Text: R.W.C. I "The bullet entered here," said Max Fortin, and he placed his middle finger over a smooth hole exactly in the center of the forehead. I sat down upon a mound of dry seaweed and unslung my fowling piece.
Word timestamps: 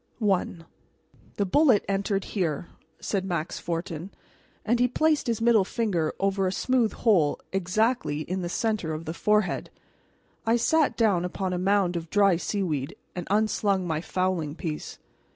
R.W.C. 0.19 0.63
I 0.63 1.17
"The 1.35 1.45
bullet 1.45 1.85
entered 1.87 2.23
here," 2.23 2.69
said 2.99 3.23
Max 3.23 3.59
Fortin, 3.59 4.09
and 4.65 4.79
he 4.79 4.87
placed 4.87 5.27
his 5.27 5.41
middle 5.41 5.63
finger 5.63 6.11
over 6.19 6.47
a 6.47 6.51
smooth 6.51 6.91
hole 6.91 7.39
exactly 7.53 8.21
in 8.21 8.41
the 8.41 8.49
center 8.49 8.93
of 8.95 9.05
the 9.05 9.13
forehead. 9.13 9.69
I 10.43 10.55
sat 10.55 10.97
down 10.97 11.23
upon 11.23 11.53
a 11.53 11.59
mound 11.59 11.95
of 11.95 12.09
dry 12.09 12.37
seaweed 12.37 12.95
and 13.15 13.27
unslung 13.29 13.85
my 13.85 14.01
fowling 14.01 14.55
piece. 14.55 14.97